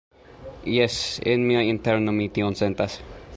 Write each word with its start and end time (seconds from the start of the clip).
Jes, 0.75 0.95
en 1.35 1.45
mia 1.51 1.61
interno 1.75 2.17
mi 2.21 2.27
tion 2.39 2.59
sentas. 2.63 2.97